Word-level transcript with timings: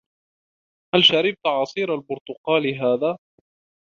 هل 0.95 1.03
شربت 1.03 1.47
عصير 1.47 1.93
البرتقال 1.95 2.75
هذا؟ 2.75 3.17